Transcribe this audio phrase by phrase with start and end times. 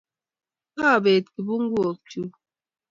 [0.77, 2.21] Kabeet kibunguok chu